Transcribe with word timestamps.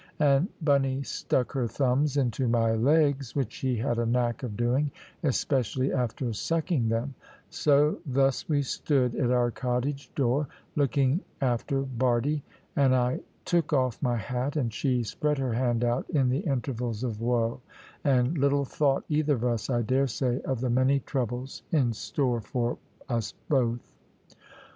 And 0.17 0.47
Bunny 0.63 1.03
stuck 1.03 1.51
her 1.51 1.67
thumbs 1.67 2.17
into 2.17 2.47
my 2.47 2.73
legs, 2.73 3.35
which 3.35 3.53
she 3.53 3.77
had 3.77 3.99
a 3.99 4.05
knack 4.07 4.41
of 4.41 4.57
doing, 4.57 4.89
especially 5.21 5.93
after 5.93 6.33
sucking 6.33 6.89
them; 6.89 7.13
so 7.51 7.99
thus 8.03 8.49
we 8.49 8.63
stood, 8.63 9.13
at 9.13 9.29
our 9.29 9.51
cottage 9.51 10.09
door, 10.15 10.47
looking 10.75 11.19
after 11.39 11.83
Bardie; 11.83 12.41
and 12.75 12.95
I 12.95 13.19
took 13.45 13.73
off 13.73 14.01
my 14.01 14.17
hat, 14.17 14.55
and 14.55 14.73
she 14.73 15.03
spread 15.03 15.37
her 15.37 15.53
hand 15.53 15.83
out, 15.83 16.09
in 16.09 16.29
the 16.29 16.39
intervals 16.47 17.03
of 17.03 17.21
woe; 17.21 17.61
and 18.03 18.35
little 18.39 18.65
thought 18.65 19.03
either 19.07 19.35
of 19.35 19.43
us, 19.45 19.69
I 19.69 19.83
daresay, 19.83 20.41
of 20.41 20.61
the 20.61 20.71
many 20.71 20.99
troubles 21.01 21.61
in 21.71 21.93
store 21.93 22.41
for 22.41 22.79
us 23.07 23.35
both. 23.49 23.93